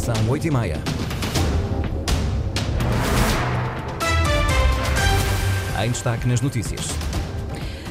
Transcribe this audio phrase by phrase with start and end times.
[0.00, 0.80] São 8 e meia.
[5.84, 6.80] Em destaque nas notícias.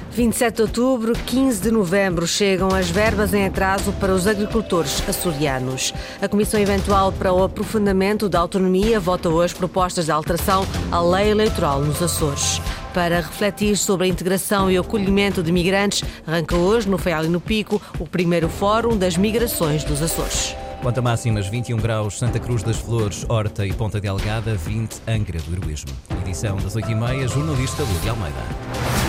[0.09, 5.93] 27 de outubro, 15 de novembro chegam as verbas em atraso para os agricultores açorianos.
[6.19, 11.29] A Comissão Eventual para o Aprofundamento da Autonomia vota hoje propostas de alteração à lei
[11.29, 12.59] eleitoral nos Açores.
[12.91, 17.29] Para refletir sobre a integração e o acolhimento de migrantes, arranca hoje, no Feial e
[17.29, 20.55] no Pico, o primeiro Fórum das Migrações dos Açores.
[20.81, 25.39] Quanto a máximas, 21 graus Santa Cruz das Flores, Horta e Ponta Delgada, 20 Angra
[25.41, 25.91] do Heroísmo.
[26.21, 29.08] Edição das 8h30, jornalista Lúcia Almeida.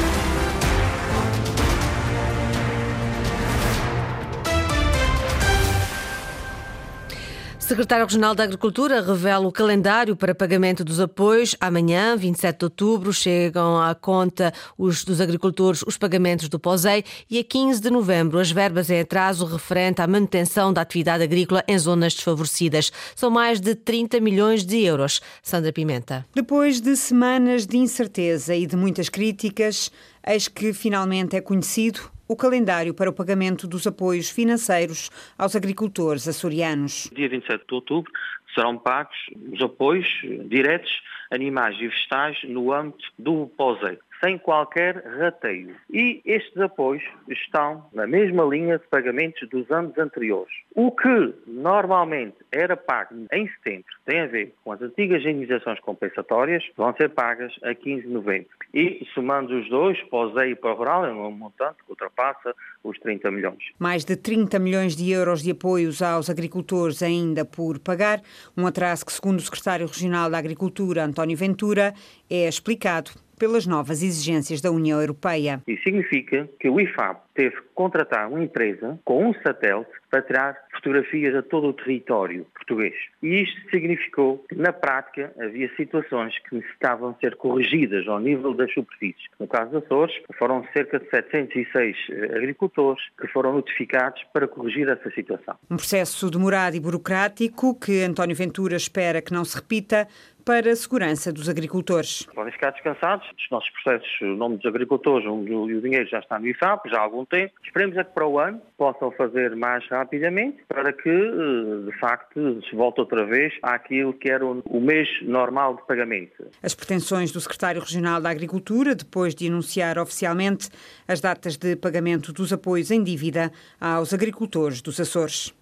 [7.70, 11.54] Secretário Regional da Agricultura revela o calendário para pagamento dos apoios.
[11.60, 17.38] Amanhã, 27 de outubro, chegam à conta os, dos agricultores os pagamentos do POSEI e
[17.38, 21.78] a 15 de novembro as verbas em atraso referente à manutenção da atividade agrícola em
[21.78, 22.90] zonas desfavorecidas.
[23.14, 25.20] São mais de 30 milhões de euros.
[25.40, 26.26] Sandra Pimenta.
[26.34, 29.92] Depois de semanas de incerteza e de muitas críticas,
[30.26, 32.00] eis que finalmente é conhecido
[32.30, 37.10] o calendário para o pagamento dos apoios financeiros aos agricultores açorianos.
[37.12, 38.12] Dia 27 de outubro
[38.54, 39.16] serão pagos
[39.52, 40.06] os apoios
[40.48, 45.74] diretos animais e vegetais no âmbito do POSEI sem qualquer rateio.
[45.90, 50.52] E estes apoios estão na mesma linha de pagamentos dos anos anteriores.
[50.74, 56.62] O que normalmente era pago em setembro tem a ver com as antigas indenizações compensatórias,
[56.76, 58.48] vão ser pagas a 15 de novembro.
[58.72, 62.54] E somando os dois, para o e para o Rural, é um montante que ultrapassa
[62.84, 63.58] os 30 milhões.
[63.78, 68.20] Mais de 30 milhões de euros de apoios aos agricultores ainda por pagar,
[68.56, 71.94] um atraso que, segundo o secretário regional da Agricultura, António Ventura,
[72.28, 73.10] é explicado
[73.40, 75.62] pelas novas exigências da União Europeia.
[75.66, 80.56] Isso significa que o IFAB teve que contratar uma empresa com um satélite para tirar
[80.74, 82.94] fotografias a todo o território português.
[83.22, 88.72] E isto significou que, na prática, havia situações que necessitavam ser corrigidas ao nível das
[88.72, 89.26] superfícies.
[89.38, 94.88] No caso dos Açores, foram cerca de 706 eh, agricultores que foram notificados para corrigir
[94.88, 95.56] essa situação.
[95.70, 100.06] Um processo demorado e burocrático que António Ventura espera que não se repita,
[100.44, 102.26] para a segurança dos agricultores.
[102.34, 103.26] Podem ficar descansados.
[103.38, 106.98] Os nossos processos, o nome dos agricultores e o dinheiro já está no IFAP, já
[106.98, 107.54] há algum tempo.
[107.64, 112.60] Esperemos é que para o ano possam fazer mais rapidamente para que, eh, de facto,
[112.68, 116.46] se volte outra vez àquilo que era o mês normal de pagamento.
[116.62, 120.70] As pretensões do secretário regional da Agricultura, depois de anunciar oficialmente
[121.06, 125.59] as datas de pagamento dos apoios em dívida aos agricultores dos Açores.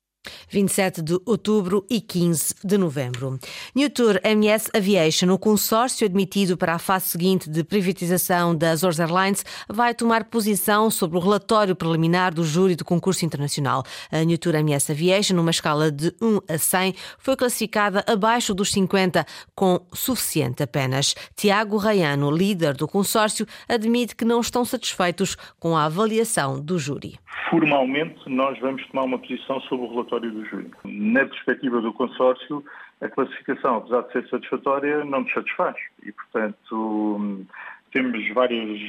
[0.48, 3.38] 27 de outubro e 15 de novembro.
[3.74, 9.44] Newtour MS Aviation, o consórcio admitido para a fase seguinte de privatização da Azores Airlines,
[9.68, 13.82] vai tomar posição sobre o relatório preliminar do júri do concurso internacional.
[14.10, 19.24] A Newtour MS Aviation, numa escala de 1 a 100, foi classificada abaixo dos 50,
[19.54, 21.14] com suficiente apenas.
[21.36, 27.18] Tiago Raiano, líder do consórcio, admite que não estão satisfeitos com a avaliação do júri.
[27.50, 30.70] Formalmente, nós vamos tomar uma posição sobre o relatório do.
[30.84, 32.64] Na perspectiva do consórcio,
[33.00, 35.76] a classificação, apesar de ser satisfatória, não nos satisfaz.
[36.02, 37.46] E, portanto,
[37.92, 38.80] temos várias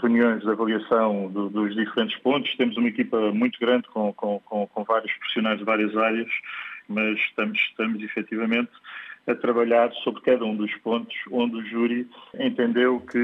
[0.00, 2.54] reuniões de avaliação do, dos diferentes pontos.
[2.56, 6.30] Temos uma equipa muito grande com, com, com, com vários profissionais de várias áreas,
[6.88, 8.70] mas estamos, estamos efetivamente
[9.26, 13.18] a trabalhar sobre cada um dos pontos onde o júri entendeu que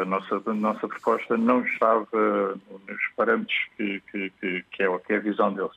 [0.00, 2.58] a nossa, a nossa proposta não estava
[2.88, 5.76] nos parâmetros que, que, que, que, é, que é a visão deles.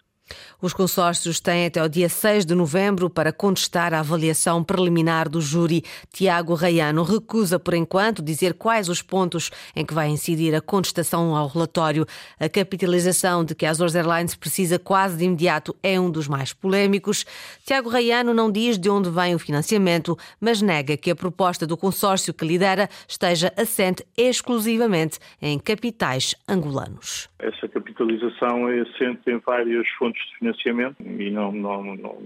[0.62, 5.40] Os consórcios têm até o dia 6 de novembro para contestar a avaliação preliminar do
[5.40, 5.84] júri.
[6.12, 11.36] Tiago Raiano recusa, por enquanto, dizer quais os pontos em que vai incidir a contestação
[11.36, 12.06] ao relatório.
[12.40, 16.54] A capitalização de que a Azores Airlines precisa quase de imediato é um dos mais
[16.54, 17.26] polémicos.
[17.64, 21.78] Tiago Raiano não diz de onde vem o financiamento, mas nega que a proposta do
[21.78, 27.30] consórcio que lidera esteja assente exclusivamente em capitais angolanos.
[27.40, 32.18] Essa capitalização é assente em várias fontes fontes de financiamento e não, não, não,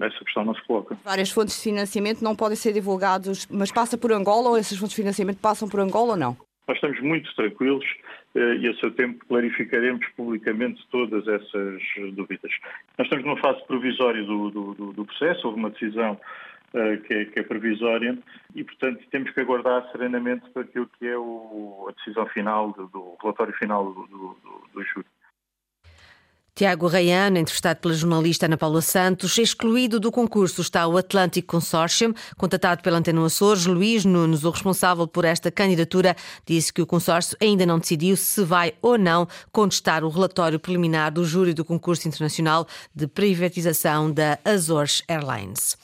[0.00, 0.96] essa questão não se coloca.
[1.04, 4.96] Várias fontes de financiamento não podem ser divulgadas, mas passa por Angola ou essas fontes
[4.96, 6.36] de financiamento passam por Angola ou não?
[6.66, 7.84] Nós estamos muito tranquilos
[8.34, 11.82] eh, e a seu tempo clarificaremos publicamente todas essas
[12.14, 12.50] dúvidas.
[12.96, 16.18] Nós estamos numa fase provisória do, do, do processo, houve uma decisão
[16.72, 18.16] uh, que, é, que, é, provisória
[18.54, 22.86] e, portanto, temos que aguardar serenamente para aquilo que é o, a decisão final, do,
[22.86, 24.36] do relatório final do, do,
[24.72, 25.06] do júri.
[26.56, 32.14] Tiago Raiano, entrevistado pela jornalista Ana Paula Santos, excluído do concurso está o Atlantic Consortium,
[32.36, 33.66] contatado pela Antena Açores.
[33.66, 36.14] Luís Nunes, o responsável por esta candidatura,
[36.46, 41.10] disse que o consórcio ainda não decidiu se vai ou não contestar o relatório preliminar
[41.10, 45.76] do júri do concurso internacional de privatização da Azores Airlines.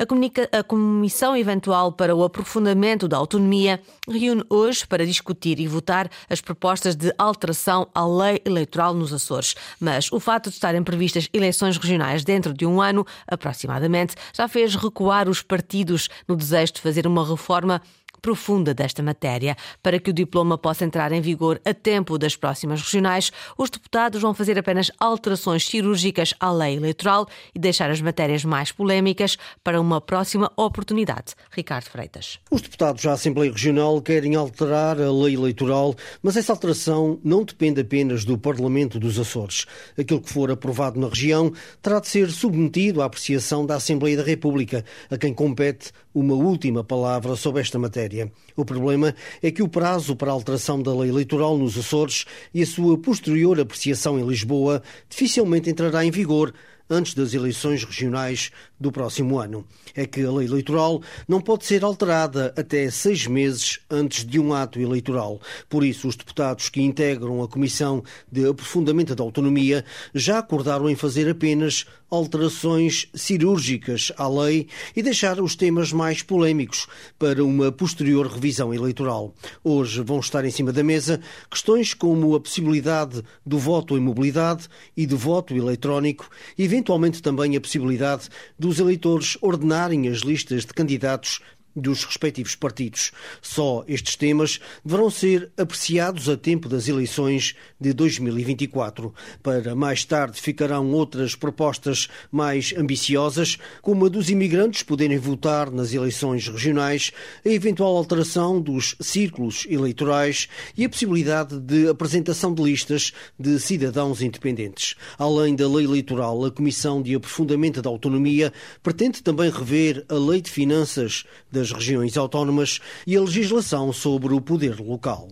[0.00, 0.48] A, comunica...
[0.50, 6.40] a Comissão Eventual para o Aprofundamento da Autonomia reúne hoje para discutir e votar as
[6.40, 9.54] propostas de alteração à lei eleitoral nos Açores.
[9.78, 14.74] Mas o fato de estarem previstas eleições regionais dentro de um ano, aproximadamente, já fez
[14.74, 17.82] recuar os partidos no desejo de fazer uma reforma
[18.20, 19.56] profunda desta matéria.
[19.82, 24.22] Para que o diploma possa entrar em vigor a tempo das próximas regionais, os deputados
[24.22, 29.80] vão fazer apenas alterações cirúrgicas à lei eleitoral e deixar as matérias mais polémicas para
[29.80, 31.34] uma próxima oportunidade.
[31.50, 32.38] Ricardo Freitas.
[32.50, 37.80] Os deputados da Assembleia Regional querem alterar a lei eleitoral, mas essa alteração não depende
[37.80, 39.66] apenas do Parlamento dos Açores.
[39.98, 41.52] Aquilo que for aprovado na região
[41.82, 46.82] terá de ser submetido à apreciação da Assembleia da República, a quem compete uma última
[46.82, 48.09] palavra sobre esta matéria.
[48.56, 52.62] O problema é que o prazo para a alteração da lei eleitoral nos Açores e
[52.62, 56.52] a sua posterior apreciação em Lisboa dificilmente entrará em vigor
[56.90, 59.64] antes das eleições regionais do próximo ano.
[59.94, 64.54] É que a lei eleitoral não pode ser alterada até seis meses antes de um
[64.54, 65.40] ato eleitoral.
[65.68, 69.84] Por isso, os deputados que integram a Comissão de Aprofundamento da Autonomia
[70.14, 74.66] já acordaram em fazer apenas alterações cirúrgicas à lei
[74.96, 76.88] e deixar os temas mais polémicos
[77.18, 79.32] para uma posterior revisão eleitoral.
[79.62, 84.68] Hoje vão estar em cima da mesa questões como a possibilidade do voto em mobilidade
[84.96, 86.28] e do voto eletrónico
[86.58, 88.28] e, eventualmente, também a possibilidade
[88.70, 91.40] dos eleitores ordenarem as listas de candidatos
[91.80, 93.12] dos respectivos partidos.
[93.40, 99.12] Só estes temas deverão ser apreciados a tempo das eleições de 2024.
[99.42, 105.92] Para mais tarde ficarão outras propostas mais ambiciosas, como a dos imigrantes poderem votar nas
[105.92, 107.12] eleições regionais,
[107.44, 114.22] a eventual alteração dos círculos eleitorais e a possibilidade de apresentação de listas de cidadãos
[114.22, 114.94] independentes.
[115.18, 120.40] Além da lei eleitoral, a Comissão de Aprofundamento da Autonomia pretende também rever a Lei
[120.40, 125.28] de Finanças das regiões autónomas e a legislação sobre o poder local.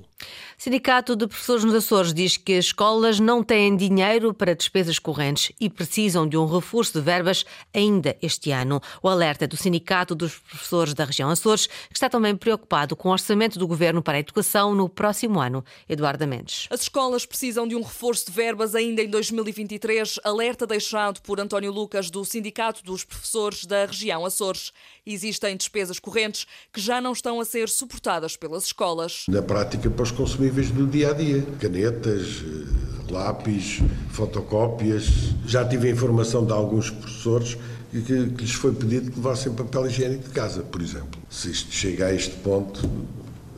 [0.57, 5.53] Sindicato de Professores nos Açores diz que as escolas não têm dinheiro para despesas correntes
[5.61, 8.81] e precisam de um reforço de verbas ainda este ano.
[9.01, 13.09] O alerta é do Sindicato dos Professores da região Açores, que está também preocupado com
[13.09, 15.65] o orçamento do governo para a educação no próximo ano.
[15.89, 16.67] Eduardo Mendes.
[16.71, 21.71] As escolas precisam de um reforço de verbas ainda em 2023, alerta deixado por António
[21.71, 24.73] Lucas do Sindicato dos Professores da região Açores.
[25.07, 29.25] Existem despesas correntes que já não estão a ser suportadas pelas escolas.
[29.29, 35.35] Na prática, para os consumíveis do dia a dia, canetas, eh, lápis, fotocópias.
[35.47, 37.59] Já tive a informação de alguns professores
[37.91, 41.21] que, que lhes foi pedido que levassem papel higiênico de casa, por exemplo.
[41.29, 42.89] Se isto chega a este ponto,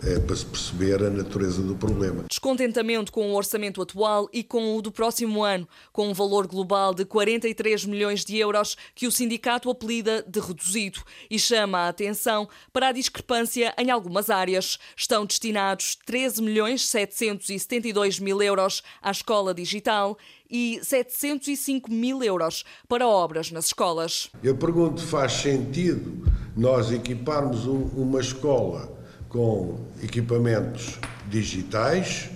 [0.02, 2.25] é para se perceber a natureza do problema.
[2.29, 6.94] Descontentamento com o orçamento atual e com o do próximo ano, com um valor global
[6.94, 11.00] de 43 milhões de euros que o sindicato apelida de reduzido
[11.31, 14.79] e chama a atenção para a discrepância em algumas áreas.
[14.97, 20.17] Estão destinados 13 milhões 772 mil euros à escola digital
[20.50, 24.31] e 705 mil euros para obras nas escolas.
[24.43, 26.26] Eu pergunto, faz sentido
[26.56, 29.00] nós equiparmos uma escola
[29.30, 30.98] com equipamentos
[31.28, 32.28] digitais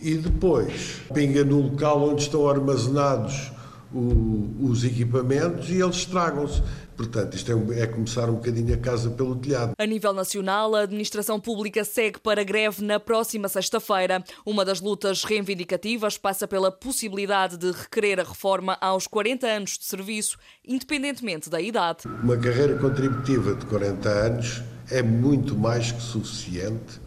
[0.00, 3.52] e depois pinga no local onde estão armazenados
[3.92, 6.62] o, os equipamentos e eles estragam-se.
[6.96, 9.72] Portanto, isto é, é, começar um bocadinho a casa pelo telhado.
[9.76, 14.22] A nível nacional, a administração pública segue para greve na próxima sexta-feira.
[14.46, 19.84] Uma das lutas reivindicativas passa pela possibilidade de requerer a reforma aos 40 anos de
[19.84, 22.06] serviço, independentemente da idade.
[22.22, 24.62] Uma carreira contributiva de 40 anos
[24.92, 27.00] é muito mais que suficiente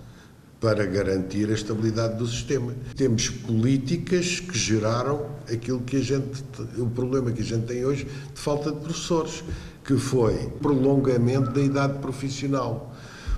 [0.59, 2.73] para garantir a estabilidade do sistema.
[2.95, 6.43] Temos políticas que geraram aquilo que a gente,
[6.77, 9.43] o problema que a gente tem hoje de falta de professores,
[9.83, 12.91] que foi prolongamento da idade profissional,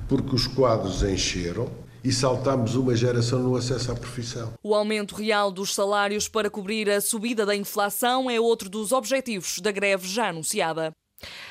[0.07, 1.69] porque os quadros encheram,
[2.01, 4.53] e saltamos uma geração no acesso à profissão.
[4.63, 9.59] O aumento real dos salários para cobrir a subida da inflação é outro dos objetivos
[9.59, 10.93] da greve já anunciada.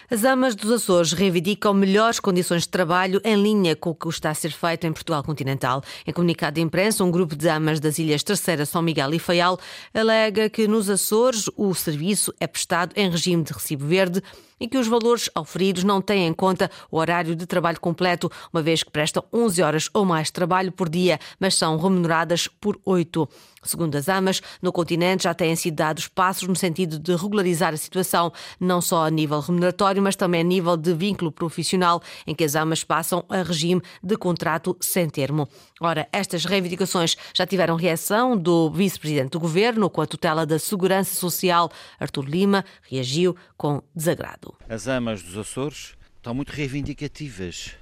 [0.08, 4.30] As amas dos Açores reivindicam melhores condições de trabalho em linha com o que está
[4.30, 5.82] a ser feito em Portugal continental.
[6.06, 9.58] Em comunicado de imprensa, um grupo de amas das ilhas Terceira, São Miguel e Faial
[9.92, 14.22] alega que nos Açores o serviço é prestado em regime de recibo verde
[14.60, 18.62] e que os valores auferidos não têm em conta o horário de trabalho completo, uma
[18.62, 22.78] vez que prestam 11 horas ou mais de trabalho por dia, mas são remuneradas por
[22.84, 23.28] 8.
[23.66, 27.76] Segundo as AMAs, no continente já têm sido dados passos no sentido de regularizar a
[27.76, 32.44] situação, não só a nível remuneratório, mas também a nível de vínculo profissional, em que
[32.44, 35.48] as AMAs passam a regime de contrato sem termo.
[35.80, 41.14] Ora, estas reivindicações já tiveram reação do vice-presidente do governo, com a tutela da Segurança
[41.14, 44.54] Social, Artur Lima, reagiu com desagrado.
[44.68, 47.74] As amas dos Açores estão muito reivindicativas.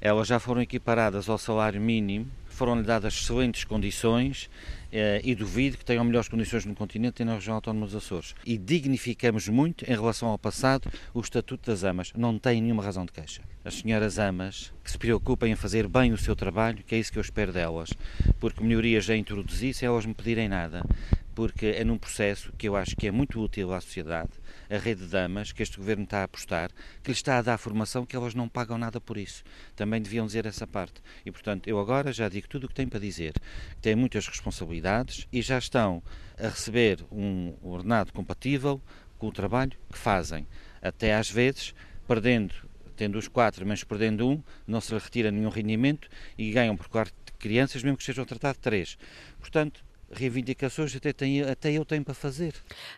[0.00, 4.48] Elas já foram equiparadas ao salário mínimo, foram-lhe dadas excelentes condições
[4.92, 8.34] eh, e duvido que tenham melhores condições no continente e na região autónoma dos Açores.
[8.46, 12.12] E dignificamos muito, em relação ao passado, o Estatuto das Amas.
[12.16, 13.42] Não tem nenhuma razão de queixa.
[13.64, 17.12] As senhoras amas que se preocupem em fazer bem o seu trabalho, que é isso
[17.12, 17.90] que eu espero delas,
[18.38, 20.84] porque melhorias já introduzi sem elas me pedirem nada,
[21.34, 24.30] porque é num processo que eu acho que é muito útil à sociedade
[24.74, 26.70] a rede de damas que este governo está a apostar,
[27.02, 29.44] que lhes está a dar formação que elas não pagam nada por isso.
[29.76, 31.00] Também deviam dizer essa parte.
[31.24, 33.34] E, portanto, eu agora já digo tudo o que tenho para dizer.
[33.80, 36.02] Têm muitas responsabilidades e já estão
[36.38, 38.80] a receber um ordenado compatível
[39.18, 40.46] com o trabalho que fazem.
[40.82, 41.74] Até às vezes,
[42.06, 42.54] perdendo
[42.96, 46.86] tendo os quatro, mas perdendo um, não se lhe retira nenhum rendimento e ganham por
[46.88, 48.96] quatro crianças, mesmo que sejam tratados três.
[49.38, 52.54] Portanto, reivindicações até, tem, até eu tenho para fazer.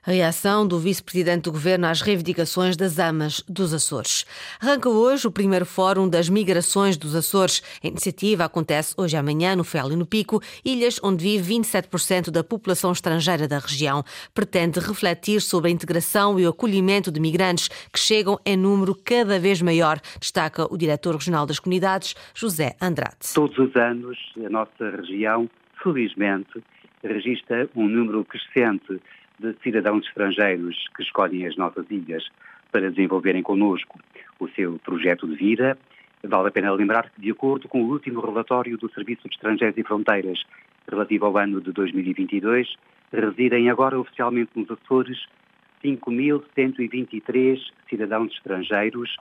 [0.06, 4.24] A reação do vice-presidente do governo às reivindicações das amas dos Açores.
[4.60, 7.62] Arranca hoje o primeiro fórum das migrações dos Açores.
[7.82, 12.30] A iniciativa acontece hoje e amanhã no Fel e no Pico, ilhas onde vive 27%
[12.30, 14.04] da população estrangeira da região.
[14.34, 19.38] Pretende refletir sobre a integração e o acolhimento de migrantes que chegam em número cada
[19.38, 23.32] vez maior, destaca o diretor regional das comunidades, José Andrade.
[23.34, 25.48] Todos os anos, a nossa região,
[25.82, 26.62] felizmente,
[27.06, 29.00] registra um número crescente
[29.38, 32.26] de cidadãos estrangeiros que escolhem as nossas ilhas
[32.70, 33.98] para desenvolverem connosco
[34.40, 35.76] o seu projeto de vida.
[36.22, 39.76] Vale a pena lembrar que, de acordo com o último relatório do Serviço de Estrangeiros
[39.76, 40.42] e Fronteiras
[40.90, 42.74] relativo ao ano de 2022,
[43.12, 45.18] residem agora oficialmente nos Açores
[45.84, 49.16] 5.123 cidadãos estrangeiros,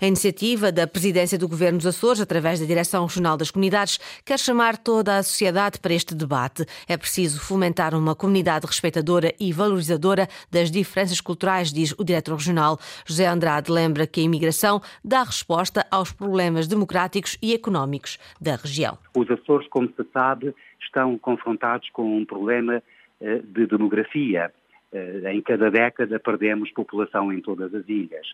[0.00, 4.38] a iniciativa da Presidência do Governo dos Açores, através da Direção Regional das Comunidades, quer
[4.38, 6.64] chamar toda a sociedade para este debate.
[6.88, 12.78] É preciso fomentar uma comunidade respeitadora e valorizadora das diferenças culturais, diz o diretor regional.
[13.06, 18.98] José Andrade lembra que a imigração dá resposta aos problemas democráticos e económicos da região.
[19.16, 22.82] Os Açores, como se sabe, estão confrontados com um problema
[23.20, 24.52] eh, de demografia.
[24.92, 28.26] Eh, em cada década perdemos população em todas as ilhas.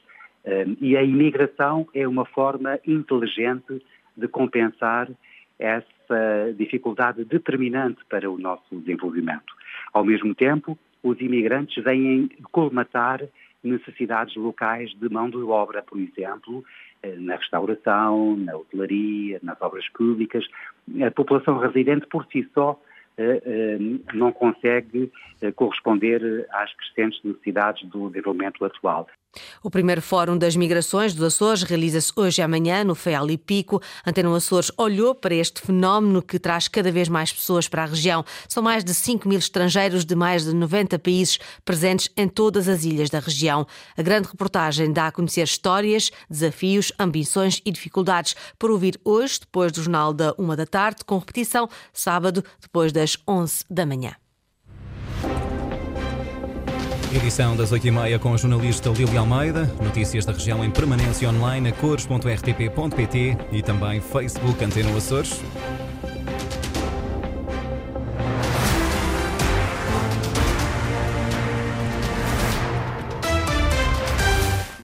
[0.80, 3.82] E a imigração é uma forma inteligente
[4.16, 5.08] de compensar
[5.58, 9.54] essa dificuldade determinante para o nosso desenvolvimento.
[9.92, 13.22] Ao mesmo tempo, os imigrantes vêm colmatar
[13.62, 16.64] necessidades locais de mão de obra, por exemplo,
[17.02, 20.46] eh, na restauração, na hotelaria, nas obras públicas.
[21.04, 22.80] A população residente por si só
[23.18, 23.78] eh, eh,
[24.14, 25.10] não consegue
[25.54, 29.06] corresponder às crescentes necessidades do desenvolvimento atual.
[29.62, 33.80] O primeiro Fórum das Migrações dos Açores realiza-se hoje e amanhã no Feal e Pico.
[34.06, 38.24] Antena Açores olhou para este fenómeno que traz cada vez mais pessoas para a região.
[38.48, 42.84] São mais de 5 mil estrangeiros de mais de 90 países presentes em todas as
[42.84, 43.66] ilhas da região.
[43.96, 49.72] A grande reportagem dá a conhecer histórias, desafios, ambições e dificuldades por ouvir hoje, depois
[49.72, 54.25] do Jornal da Uma da Tarde, com repetição sábado, depois das 11 da manhã.
[57.16, 59.64] Edição das 8h30 com a jornalista Lília Almeida.
[59.82, 65.40] Notícias da região em permanência online a cores.rtp.pt e também Facebook Antena Açores.